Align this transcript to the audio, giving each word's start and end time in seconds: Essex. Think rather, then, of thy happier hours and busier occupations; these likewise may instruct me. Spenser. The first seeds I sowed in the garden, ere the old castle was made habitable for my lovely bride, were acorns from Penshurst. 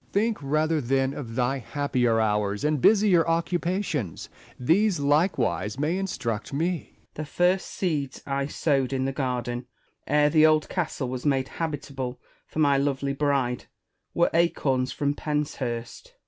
Essex. 0.01 0.13
Think 0.13 0.37
rather, 0.41 0.81
then, 0.81 1.13
of 1.13 1.35
thy 1.35 1.59
happier 1.59 2.19
hours 2.19 2.63
and 2.63 2.81
busier 2.81 3.23
occupations; 3.27 4.29
these 4.59 4.99
likewise 4.99 5.77
may 5.77 5.95
instruct 5.95 6.51
me. 6.51 6.93
Spenser. 6.93 7.07
The 7.13 7.25
first 7.25 7.67
seeds 7.67 8.23
I 8.25 8.47
sowed 8.47 8.93
in 8.93 9.05
the 9.05 9.11
garden, 9.11 9.67
ere 10.07 10.31
the 10.31 10.43
old 10.47 10.67
castle 10.69 11.07
was 11.07 11.23
made 11.23 11.49
habitable 11.49 12.19
for 12.47 12.57
my 12.57 12.79
lovely 12.79 13.13
bride, 13.13 13.65
were 14.15 14.31
acorns 14.33 14.91
from 14.91 15.13
Penshurst. 15.13 16.13